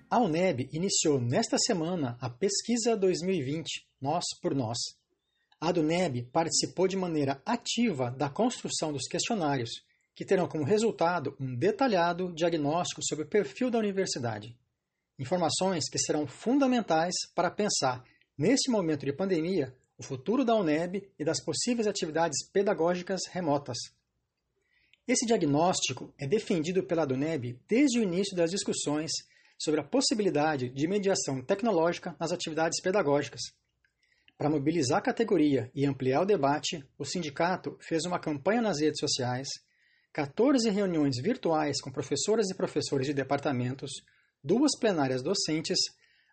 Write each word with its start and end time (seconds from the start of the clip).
A 0.08 0.20
UNEB 0.20 0.70
iniciou 0.72 1.20
nesta 1.20 1.58
semana 1.58 2.16
a 2.22 2.30
Pesquisa 2.30 2.96
2020 2.96 3.88
Nós 3.99 4.24
por 4.40 4.54
Nós. 4.54 4.77
A 5.60 5.72
UNEB 5.72 6.30
participou 6.32 6.88
de 6.88 6.96
maneira 6.96 7.41
ativa 7.44 8.12
da 8.12 8.30
construção 8.30 8.94
dos 8.94 9.08
questionários, 9.08 9.84
que 10.13 10.24
terão 10.24 10.48
como 10.48 10.63
resultado 10.63 11.35
um 11.40 11.55
detalhado 11.55 12.32
diagnóstico 12.35 13.02
sobre 13.04 13.26
o 13.26 13.27
perfil 13.27 13.72
da 13.72 13.79
universidade. 13.79 14.55
Informações 15.18 15.90
que 15.90 15.98
serão 15.98 16.27
fundamentais 16.27 17.13
para 17.34 17.49
pensar, 17.49 18.04
neste 18.38 18.70
momento 18.70 19.05
de 19.05 19.13
pandemia, 19.13 19.74
o 19.98 20.04
futuro 20.04 20.44
da 20.44 20.55
UNEB 20.55 21.10
e 21.18 21.24
das 21.24 21.41
possíveis 21.41 21.88
atividades 21.88 22.49
pedagógicas 22.52 23.22
remotas. 23.32 23.77
Esse 25.07 25.26
diagnóstico 25.26 26.13
é 26.20 26.27
defendido 26.27 26.84
pela 26.84 27.05
UNEB 27.05 27.60
desde 27.68 27.99
o 27.99 28.04
início 28.04 28.35
das 28.35 28.52
discussões 28.52 29.12
sobre 29.57 29.80
a 29.80 29.84
possibilidade 29.84 30.70
de 30.70 30.88
mediação 30.88 31.41
tecnológica 31.41 32.16
nas 32.20 32.32
atividades 32.32 32.82
pedagógicas. 32.82 33.41
Para 34.38 34.50
mobilizar 34.50 34.98
a 34.98 35.02
categoria 35.02 35.72
e 35.74 35.85
ampliar 35.85 36.22
o 36.22 36.26
debate, 36.26 36.84
o 36.98 37.05
sindicato 37.05 37.77
fez 37.79 38.04
uma 38.04 38.20
campanha 38.20 38.62
nas 38.62 38.82
redes 38.82 39.00
sociais, 39.00 39.48
14 40.12 40.70
reuniões 40.70 41.22
virtuais 41.22 41.79
com 41.82 41.91
professoras 41.91 42.50
e 42.50 42.55
professores 42.55 43.07
de 43.07 43.13
departamentos, 43.13 43.91
duas 44.46 44.77
plenárias 44.79 45.24
docentes, 45.24 45.79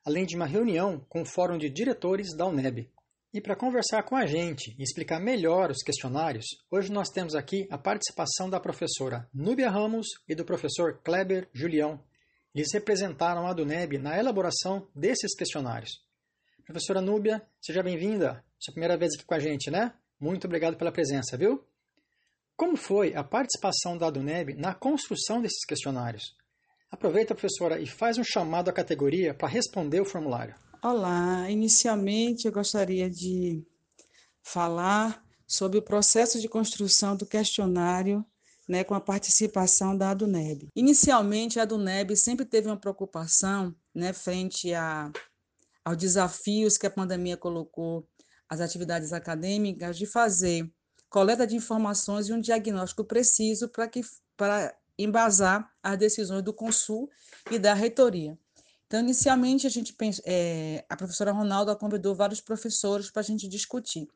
além 0.04 0.26
de 0.26 0.36
uma 0.36 0.44
reunião 0.44 1.00
com 1.08 1.22
o 1.22 1.24
Fórum 1.24 1.56
de 1.56 1.70
Diretores 1.70 2.36
da 2.36 2.46
UNEB. 2.46 2.90
E 3.32 3.40
para 3.40 3.56
conversar 3.56 4.02
com 4.02 4.14
a 4.14 4.26
gente 4.26 4.76
e 4.78 4.82
explicar 4.82 5.18
melhor 5.18 5.70
os 5.70 5.82
questionários, 5.82 6.44
hoje 6.70 6.92
nós 6.92 7.08
temos 7.08 7.34
aqui 7.34 7.66
a 7.70 7.78
participação 7.78 8.50
da 8.50 8.60
professora 8.60 9.26
Núbia 9.32 9.70
Ramos 9.70 10.08
e 10.28 10.34
do 10.34 10.44
professor 10.44 11.00
Kleber 11.02 11.48
Julião. 11.54 12.04
Eles 12.54 12.68
representaram 12.74 13.46
a 13.46 13.54
DUNEB 13.54 13.96
na 13.96 14.18
elaboração 14.18 14.86
desses 14.94 15.34
questionários. 15.34 16.04
Professora 16.66 17.00
Núbia, 17.00 17.40
seja 17.62 17.82
bem-vinda. 17.82 18.44
Sua 18.58 18.74
primeira 18.74 18.98
vez 18.98 19.12
aqui 19.14 19.24
com 19.24 19.34
a 19.34 19.38
gente, 19.38 19.70
né? 19.70 19.94
Muito 20.20 20.46
obrigado 20.46 20.76
pela 20.76 20.92
presença, 20.92 21.34
viu? 21.38 21.64
Como 22.54 22.76
foi 22.76 23.14
a 23.14 23.24
participação 23.24 23.96
da 23.96 24.10
DUNEB 24.10 24.54
na 24.54 24.74
construção 24.74 25.40
desses 25.40 25.64
questionários? 25.64 26.41
Aproveita, 26.92 27.34
professora, 27.34 27.80
e 27.80 27.86
faz 27.86 28.18
um 28.18 28.22
chamado 28.22 28.68
à 28.68 28.72
categoria 28.72 29.32
para 29.32 29.48
responder 29.48 30.02
o 30.02 30.04
formulário. 30.04 30.54
Olá, 30.84 31.50
inicialmente 31.50 32.46
eu 32.46 32.52
gostaria 32.52 33.08
de 33.08 33.66
falar 34.42 35.24
sobre 35.46 35.78
o 35.78 35.82
processo 35.82 36.38
de 36.38 36.50
construção 36.50 37.16
do 37.16 37.24
questionário 37.24 38.22
né, 38.68 38.84
com 38.84 38.94
a 38.94 39.00
participação 39.00 39.96
da 39.96 40.10
ADUNEB. 40.10 40.68
Inicialmente, 40.76 41.58
a 41.58 41.62
ADUNEB 41.62 42.14
sempre 42.14 42.44
teve 42.44 42.68
uma 42.68 42.76
preocupação 42.76 43.74
né, 43.94 44.12
frente 44.12 44.74
a, 44.74 45.10
aos 45.82 45.96
desafios 45.96 46.76
que 46.76 46.86
a 46.86 46.90
pandemia 46.90 47.38
colocou 47.38 48.06
às 48.46 48.60
atividades 48.60 49.14
acadêmicas 49.14 49.96
de 49.96 50.04
fazer 50.04 50.70
coleta 51.08 51.46
de 51.46 51.56
informações 51.56 52.28
e 52.28 52.34
um 52.34 52.40
diagnóstico 52.40 53.02
preciso 53.02 53.66
para 53.68 53.88
que 53.88 54.02
para 54.36 54.74
embasar 54.98 55.70
as 55.82 55.98
decisões 55.98 56.42
do 56.42 56.52
Consul 56.52 57.10
e 57.50 57.58
da 57.58 57.74
reitoria. 57.74 58.38
Então, 58.86 59.00
inicialmente, 59.00 59.66
a 59.66 59.70
gente 59.70 59.96
é, 60.26 60.84
a 60.88 60.96
professora 60.96 61.32
Ronaldo 61.32 61.74
convidou 61.76 62.14
vários 62.14 62.42
professores 62.42 63.10
para 63.10 63.20
a 63.20 63.24
gente 63.24 63.48
discutir. 63.48 64.06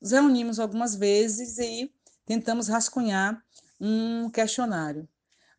Nos 0.00 0.10
reunimos 0.10 0.60
algumas 0.60 0.94
vezes 0.94 1.56
e 1.56 1.90
tentamos 2.26 2.68
rascunhar 2.68 3.42
um 3.80 4.28
questionário. 4.28 5.08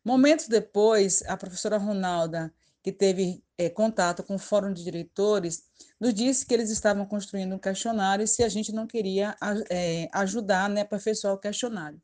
Momentos 0.04 0.46
depois, 0.46 1.24
a 1.26 1.36
professora 1.36 1.76
Ronalda, 1.76 2.54
que 2.80 2.92
teve 2.92 3.42
é, 3.58 3.68
contato 3.68 4.22
com 4.22 4.36
o 4.36 4.38
Fórum 4.38 4.72
de 4.72 4.84
Diretores, 4.84 5.64
nos 6.00 6.14
disse 6.14 6.46
que 6.46 6.54
eles 6.54 6.70
estavam 6.70 7.04
construindo 7.04 7.56
um 7.56 7.58
questionário 7.58 8.22
e 8.22 8.28
se 8.28 8.44
a 8.44 8.48
gente 8.48 8.72
não 8.72 8.86
queria 8.86 9.36
é, 9.68 10.08
ajudar 10.12 10.68
né, 10.70 10.82
aperfeiçoar 10.82 11.34
o 11.34 11.38
questionário 11.38 12.00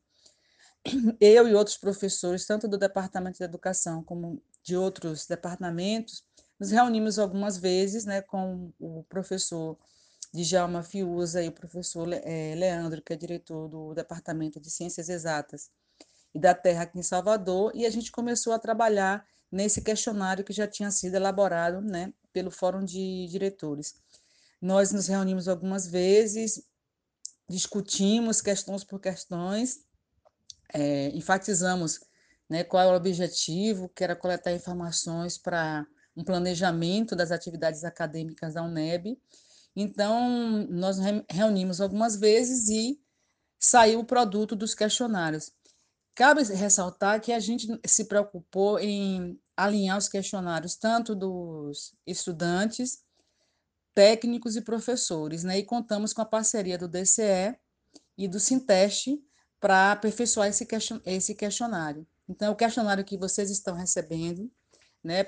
eu 1.19 1.47
e 1.47 1.53
outros 1.53 1.77
professores, 1.77 2.45
tanto 2.45 2.67
do 2.67 2.77
Departamento 2.77 3.37
de 3.37 3.43
Educação 3.43 4.03
como 4.03 4.41
de 4.63 4.75
outros 4.75 5.25
departamentos, 5.25 6.23
nos 6.59 6.71
reunimos 6.71 7.19
algumas 7.19 7.57
vezes 7.57 8.05
né, 8.05 8.21
com 8.21 8.71
o 8.79 9.03
professor 9.03 9.77
Djalma 10.33 10.83
Fiuza 10.83 11.41
e 11.43 11.47
o 11.47 11.51
professor 11.51 12.07
eh, 12.11 12.55
Leandro, 12.55 13.01
que 13.01 13.13
é 13.13 13.15
diretor 13.15 13.67
do 13.67 13.93
Departamento 13.93 14.59
de 14.59 14.69
Ciências 14.69 15.09
Exatas 15.09 15.69
e 16.33 16.39
da 16.39 16.53
Terra 16.53 16.83
aqui 16.83 16.99
em 16.99 17.03
Salvador, 17.03 17.71
e 17.73 17.85
a 17.85 17.89
gente 17.89 18.11
começou 18.11 18.51
a 18.53 18.59
trabalhar 18.59 19.25
nesse 19.51 19.81
questionário 19.81 20.43
que 20.43 20.51
já 20.51 20.67
tinha 20.67 20.91
sido 20.91 21.15
elaborado 21.15 21.79
né, 21.81 22.13
pelo 22.33 22.51
Fórum 22.51 22.83
de 22.83 23.27
Diretores. 23.27 23.95
Nós 24.61 24.91
nos 24.91 25.07
reunimos 25.07 25.47
algumas 25.47 25.87
vezes, 25.87 26.65
discutimos 27.49 28.41
questões 28.41 28.83
por 28.83 28.99
questões, 28.99 29.85
é, 30.73 31.09
enfatizamos 31.09 31.99
né, 32.49 32.63
qual 32.63 32.83
é 32.83 32.91
o 32.91 32.95
objetivo, 32.95 33.89
que 33.89 34.03
era 34.03 34.15
coletar 34.15 34.51
informações 34.53 35.37
para 35.37 35.85
um 36.15 36.23
planejamento 36.23 37.15
das 37.15 37.31
atividades 37.31 37.83
acadêmicas 37.83 38.53
da 38.53 38.63
UNEB. 38.63 39.19
Então, 39.75 40.65
nós 40.69 40.97
reunimos 41.29 41.81
algumas 41.81 42.15
vezes 42.15 42.69
e 42.69 42.99
saiu 43.59 43.99
o 43.99 44.05
produto 44.05 44.55
dos 44.55 44.73
questionários. 44.73 45.51
Cabe 46.13 46.43
ressaltar 46.43 47.19
que 47.19 47.33
a 47.33 47.39
gente 47.39 47.67
se 47.85 48.05
preocupou 48.05 48.79
em 48.79 49.37
alinhar 49.57 49.97
os 49.97 50.07
questionários 50.07 50.75
tanto 50.75 51.13
dos 51.13 51.93
estudantes, 52.07 53.03
técnicos 53.93 54.55
e 54.55 54.61
professores, 54.61 55.43
né? 55.43 55.59
E 55.59 55.63
contamos 55.63 56.13
com 56.13 56.21
a 56.21 56.25
parceria 56.25 56.77
do 56.77 56.87
DCE 56.87 57.57
e 58.17 58.27
do 58.27 58.39
Sinteste 58.39 59.21
para 59.65 59.93
aperfeiçoar 59.93 60.47
esse, 60.47 60.63
question, 60.63 61.01
esse 61.03 61.33
questionário. 61.33 62.05
Então, 62.29 62.53
o 62.53 62.55
questionário 62.55 63.03
que 63.03 63.17
vocês 63.17 63.49
estão 63.49 63.73
recebendo, 63.73 64.47
né, 65.03 65.25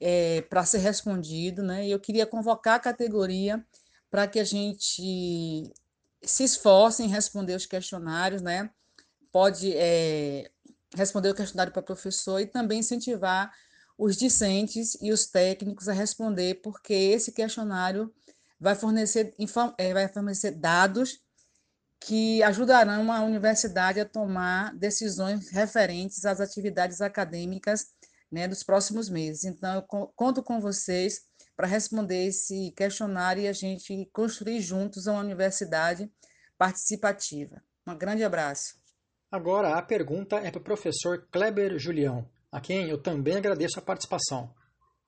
é, 0.00 0.42
para 0.42 0.64
ser 0.64 0.78
respondido, 0.78 1.64
né, 1.64 1.84
eu 1.88 1.98
queria 1.98 2.24
convocar 2.24 2.74
a 2.74 2.78
categoria 2.78 3.66
para 4.08 4.28
que 4.28 4.38
a 4.38 4.44
gente 4.44 5.64
se 6.22 6.44
esforce 6.44 7.02
em 7.02 7.08
responder 7.08 7.56
os 7.56 7.66
questionários, 7.66 8.40
né, 8.40 8.70
pode 9.32 9.72
é, 9.76 10.48
responder 10.94 11.30
o 11.30 11.34
questionário 11.34 11.72
para 11.72 11.82
professor 11.82 12.38
e 12.38 12.46
também 12.46 12.78
incentivar 12.78 13.52
os 13.98 14.16
discentes 14.16 14.96
e 15.02 15.10
os 15.10 15.26
técnicos 15.26 15.88
a 15.88 15.92
responder, 15.92 16.60
porque 16.62 16.94
esse 16.94 17.32
questionário 17.32 18.14
vai 18.60 18.76
fornecer, 18.76 19.34
é, 19.76 19.92
vai 19.92 20.06
fornecer 20.06 20.52
dados 20.52 21.25
que 22.00 22.42
ajudarão 22.42 23.10
a 23.10 23.22
universidade 23.22 24.00
a 24.00 24.04
tomar 24.04 24.74
decisões 24.74 25.50
referentes 25.50 26.24
às 26.24 26.40
atividades 26.40 27.00
acadêmicas 27.00 27.86
né, 28.30 28.46
dos 28.46 28.62
próximos 28.62 29.08
meses. 29.08 29.44
Então, 29.44 29.74
eu 29.74 30.08
conto 30.14 30.42
com 30.42 30.60
vocês 30.60 31.20
para 31.56 31.66
responder 31.66 32.26
esse 32.26 32.72
questionário 32.76 33.42
e 33.42 33.48
a 33.48 33.52
gente 33.52 34.08
construir 34.12 34.60
juntos 34.60 35.06
uma 35.06 35.20
universidade 35.20 36.10
participativa. 36.58 37.62
Um 37.86 37.96
grande 37.96 38.24
abraço. 38.24 38.74
Agora 39.30 39.76
a 39.76 39.82
pergunta 39.82 40.36
é 40.36 40.50
para 40.50 40.60
o 40.60 40.64
professor 40.64 41.26
Kleber 41.30 41.78
Julião, 41.78 42.28
a 42.52 42.60
quem 42.60 42.88
eu 42.88 43.00
também 43.02 43.36
agradeço 43.36 43.78
a 43.78 43.82
participação. 43.82 44.54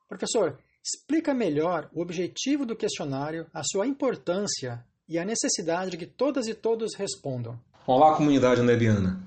Professor, 0.09 0.59
explica 0.83 1.35
melhor 1.35 1.89
o 1.93 2.01
objetivo 2.01 2.65
do 2.65 2.77
questionário, 2.77 3.49
a 3.53 3.63
sua 3.63 3.87
importância 3.87 4.85
e 5.09 5.19
a 5.19 5.25
necessidade 5.25 5.93
de 5.93 5.97
que 5.97 6.07
todas 6.07 6.47
e 6.47 6.55
todos 6.55 6.95
respondam. 6.95 7.59
Olá, 7.87 8.15
comunidade 8.15 8.61
nebiana. 8.61 9.19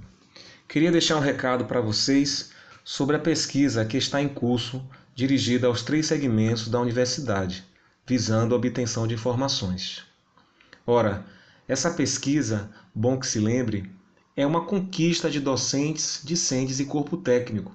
Queria 0.67 0.91
deixar 0.91 1.17
um 1.17 1.21
recado 1.21 1.65
para 1.65 1.81
vocês 1.81 2.51
sobre 2.83 3.15
a 3.15 3.19
pesquisa 3.19 3.83
que 3.83 3.97
está 3.97 4.21
em 4.21 4.29
curso 4.29 4.85
dirigida 5.15 5.65
aos 5.65 5.81
três 5.81 6.05
segmentos 6.05 6.67
da 6.67 6.79
universidade, 6.79 7.65
visando 8.05 8.53
a 8.53 8.57
obtenção 8.57 9.07
de 9.07 9.15
informações. 9.15 10.03
Ora, 10.85 11.25
Essa 11.67 11.91
pesquisa, 11.91 12.69
bom 12.93 13.17
que 13.17 13.25
se 13.25 13.39
lembre, 13.39 13.89
é 14.35 14.45
uma 14.45 14.65
conquista 14.65 15.29
de 15.29 15.39
docentes, 15.39 16.21
discentes 16.21 16.81
e 16.81 16.85
corpo 16.85 17.15
técnico, 17.15 17.71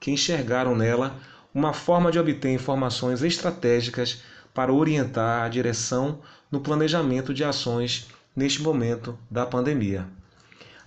que 0.00 0.10
enxergaram 0.10 0.74
nela 0.74 1.16
uma 1.54 1.72
forma 1.72 2.10
de 2.10 2.18
obter 2.18 2.52
informações 2.52 3.22
estratégicas 3.22 4.20
para 4.56 4.72
orientar 4.72 5.44
a 5.44 5.48
direção 5.50 6.20
no 6.50 6.60
planejamento 6.60 7.34
de 7.34 7.44
ações 7.44 8.08
neste 8.34 8.62
momento 8.62 9.18
da 9.30 9.44
pandemia. 9.44 10.06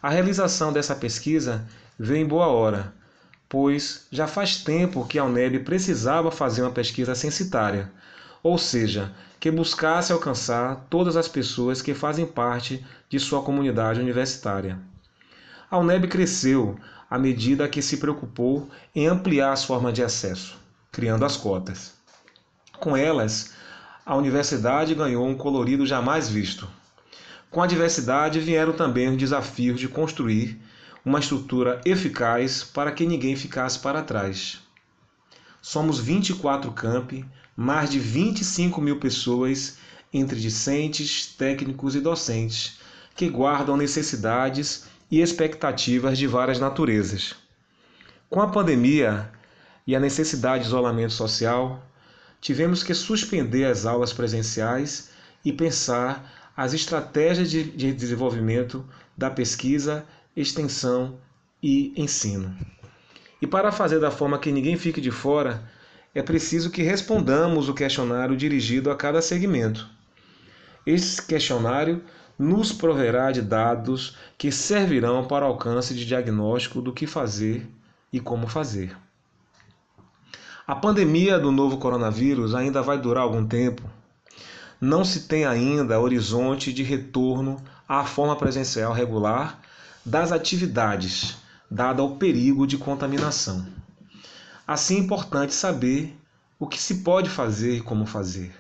A 0.02 0.10
realização 0.10 0.74
dessa 0.74 0.96
pesquisa 0.96 1.68
veio 1.98 2.24
em 2.24 2.26
boa 2.26 2.48
hora, 2.48 2.92
pois 3.48 4.08
já 4.12 4.26
faz 4.26 4.64
tempo 4.64 5.06
que 5.06 5.20
a 5.20 5.24
UNEB 5.24 5.60
precisava 5.60 6.32
fazer 6.32 6.64
uma 6.64 6.72
pesquisa 6.72 7.14
censitária, 7.14 7.92
ou 8.42 8.58
seja, 8.58 9.14
que 9.40 9.52
buscasse 9.52 10.12
alcançar 10.12 10.88
todas 10.90 11.16
as 11.16 11.28
pessoas 11.28 11.80
que 11.80 11.94
fazem 11.94 12.26
parte 12.26 12.84
de 13.08 13.20
sua 13.20 13.44
comunidade 13.44 14.00
universitária. 14.00 14.80
A 15.70 15.78
UNEB 15.78 16.08
cresceu 16.08 16.76
à 17.08 17.20
medida 17.20 17.70
que 17.70 17.84
se 17.84 17.98
preocupou 17.98 18.68
em 18.96 19.06
ampliar 19.06 19.52
as 19.52 19.64
formas 19.64 19.94
de 19.94 20.02
acesso, 20.02 20.58
criando 20.92 21.24
as 21.24 21.38
cotas. 21.38 21.94
Com 22.80 22.98
elas, 22.98 23.59
a 24.06 24.16
universidade 24.16 24.96
ganhou 24.96 25.28
um 25.28 25.36
colorido 25.36 25.86
jamais 25.86 26.30
visto. 26.30 26.68
Com 27.50 27.62
a 27.62 27.68
diversidade 27.68 28.40
vieram 28.40 28.74
também 28.74 29.10
os 29.10 29.18
desafios 29.18 29.80
de 29.80 29.88
construir 29.88 30.60
uma 31.04 31.20
estrutura 31.20 31.82
eficaz 31.86 32.64
para 32.64 32.92
que 32.92 33.06
ninguém 33.06 33.36
ficasse 33.36 33.80
para 33.80 34.04
trás. 34.04 34.60
Somos 35.62 36.00
24 36.00 36.72
campi, 36.72 37.26
mais 37.56 37.90
de 37.90 38.00
25 38.00 38.80
mil 38.80 39.00
pessoas, 39.00 39.78
entre 40.14 40.40
discentes, 40.40 41.28
técnicos 41.38 41.96
e 41.96 42.00
docentes, 42.00 42.80
que 43.16 43.28
guardam 43.30 43.76
necessidades 43.76 44.86
e 45.12 45.22
expectativas 45.22 46.18
de 46.18 46.28
várias 46.28 46.60
naturezas. 46.60 47.36
Com 48.30 48.42
a 48.42 48.48
pandemia 48.48 49.30
e 49.86 49.96
a 49.96 50.00
necessidade 50.00 50.64
de 50.64 50.70
isolamento 50.70 51.14
social, 51.14 51.84
tivemos 52.42 52.84
que 52.84 52.94
suspender 52.94 53.66
as 53.66 53.86
aulas 53.86 54.14
presenciais 54.14 55.12
e 55.44 55.52
pensar 55.52 56.52
as 56.56 56.74
estratégias 56.74 57.50
de, 57.50 57.64
de 57.64 57.94
desenvolvimento 57.94 58.86
da 59.18 59.30
pesquisa, 59.30 60.06
extensão 60.36 61.18
e 61.62 61.94
ensino. 61.96 62.56
E 63.42 63.48
para 63.48 63.72
fazer 63.72 64.00
da 64.00 64.12
forma 64.12 64.40
que 64.40 64.52
ninguém 64.52 64.78
fique 64.78 65.00
de 65.00 65.12
fora, 65.12 65.64
é 66.14 66.22
preciso 66.22 66.70
que 66.70 66.82
respondamos 66.82 67.70
o 67.70 67.74
questionário 67.74 68.36
dirigido 68.36 68.92
a 68.92 68.96
cada 68.96 69.22
segmento. 69.22 69.88
Esse 70.86 71.22
questionário 71.22 72.04
nos 72.38 72.72
proverá 72.72 73.32
de 73.32 73.42
dados 73.42 74.18
que 74.38 74.52
servirão 74.52 75.28
para 75.28 75.46
o 75.46 75.50
alcance 75.50 75.94
de 75.94 76.06
diagnóstico 76.06 76.82
do 76.82 76.94
que 76.94 77.06
fazer 77.06 77.68
e 78.12 78.20
como 78.20 78.48
fazer. 78.48 78.96
A 80.70 80.76
pandemia 80.76 81.40
do 81.40 81.52
novo 81.52 81.80
coronavírus 81.80 82.54
ainda 82.54 82.84
vai 82.84 82.96
durar 82.96 83.24
algum 83.24 83.44
tempo. 83.44 83.82
Não 84.80 85.04
se 85.04 85.22
tem 85.22 85.44
ainda 85.44 86.00
horizonte 86.00 86.72
de 86.72 86.84
retorno 86.84 87.60
à 87.88 88.06
forma 88.06 88.36
presencial 88.36 88.94
regular 88.94 89.60
das 90.06 90.32
atividades, 90.32 91.38
dada 91.72 92.04
o 92.04 92.18
perigo 92.18 92.68
de 92.68 92.78
contaminação. 92.78 93.66
Assim 94.68 94.98
é 94.98 95.00
importante 95.00 95.56
saber 95.56 96.16
o 96.60 96.68
que 96.68 96.80
se 96.80 96.98
pode 96.98 97.32
fazer 97.32 97.78
e 97.78 97.82
como 97.82 98.06
fazer. 98.06 98.54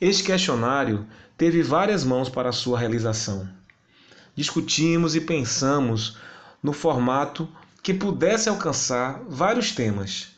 Este 0.00 0.24
questionário 0.24 1.06
teve 1.38 1.62
várias 1.62 2.02
mãos 2.02 2.28
para 2.28 2.50
sua 2.50 2.80
realização. 2.80 3.48
Discutimos 4.34 5.14
e 5.14 5.20
pensamos 5.20 6.18
no 6.60 6.72
formato 6.72 7.48
que 7.80 7.94
pudesse 7.94 8.48
alcançar 8.48 9.22
vários 9.28 9.70
temas 9.70 10.34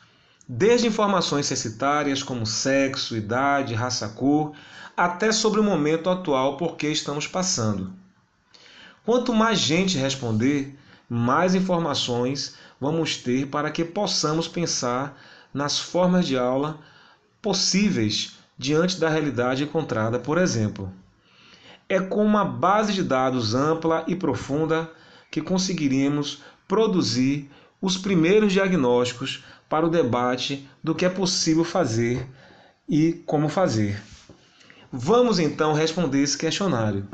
desde 0.48 0.86
informações 0.86 1.44
censitárias 1.44 2.22
como 2.22 2.46
sexo, 2.46 3.14
idade, 3.14 3.74
raça, 3.74 4.08
cor, 4.08 4.54
até 4.96 5.30
sobre 5.30 5.60
o 5.60 5.64
momento 5.64 6.08
atual 6.08 6.56
por 6.56 6.76
que 6.76 6.88
estamos 6.88 7.26
passando. 7.26 7.92
Quanto 9.04 9.34
mais 9.34 9.58
gente 9.58 9.98
responder, 9.98 10.74
mais 11.08 11.54
informações 11.54 12.56
vamos 12.80 13.16
ter 13.16 13.46
para 13.46 13.70
que 13.70 13.84
possamos 13.84 14.48
pensar 14.48 15.20
nas 15.52 15.78
formas 15.78 16.26
de 16.26 16.38
aula 16.38 16.78
possíveis 17.42 18.38
diante 18.56 18.98
da 18.98 19.08
realidade 19.08 19.64
encontrada, 19.64 20.18
por 20.18 20.38
exemplo. 20.38 20.90
É 21.88 22.00
com 22.00 22.24
uma 22.24 22.44
base 22.44 22.92
de 22.92 23.02
dados 23.02 23.54
ampla 23.54 24.04
e 24.06 24.16
profunda 24.16 24.90
que 25.30 25.40
conseguiríamos 25.40 26.42
produzir 26.66 27.50
os 27.80 27.96
primeiros 27.96 28.52
diagnósticos 28.52 29.44
para 29.68 29.86
o 29.86 29.90
debate 29.90 30.68
do 30.82 30.94
que 30.94 31.04
é 31.04 31.08
possível 31.08 31.64
fazer 31.64 32.26
e 32.88 33.12
como 33.26 33.48
fazer. 33.48 34.02
Vamos 34.90 35.38
então 35.38 35.72
responder 35.72 36.22
esse 36.22 36.38
questionário. 36.38 37.06